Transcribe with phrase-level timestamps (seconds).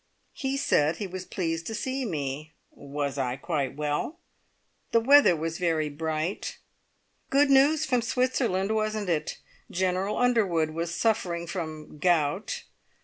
[0.33, 2.53] He said he was pleased to see me.
[2.71, 4.17] Was I quite well?
[4.93, 6.57] The weather was very bright.
[7.29, 9.37] Good news from Switzerland, wasn't it?
[9.69, 12.63] General Underwood was suffering from gout.